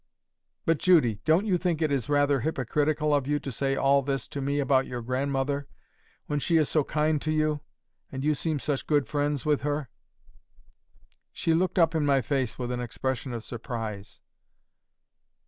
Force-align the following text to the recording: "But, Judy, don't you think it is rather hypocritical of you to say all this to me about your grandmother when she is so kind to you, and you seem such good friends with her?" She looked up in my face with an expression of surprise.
"But, 0.65 0.79
Judy, 0.79 1.19
don't 1.25 1.45
you 1.45 1.59
think 1.59 1.79
it 1.79 1.91
is 1.91 2.09
rather 2.09 2.39
hypocritical 2.39 3.13
of 3.13 3.27
you 3.27 3.37
to 3.37 3.51
say 3.51 3.75
all 3.75 4.01
this 4.01 4.27
to 4.29 4.41
me 4.41 4.59
about 4.59 4.87
your 4.87 5.03
grandmother 5.03 5.67
when 6.25 6.39
she 6.39 6.57
is 6.57 6.67
so 6.67 6.83
kind 6.83 7.21
to 7.21 7.31
you, 7.31 7.61
and 8.11 8.23
you 8.23 8.33
seem 8.33 8.57
such 8.57 8.87
good 8.87 9.07
friends 9.07 9.45
with 9.45 9.61
her?" 9.61 9.89
She 11.31 11.53
looked 11.53 11.77
up 11.77 11.93
in 11.93 12.03
my 12.03 12.21
face 12.21 12.57
with 12.57 12.71
an 12.71 12.81
expression 12.81 13.31
of 13.31 13.43
surprise. 13.43 14.21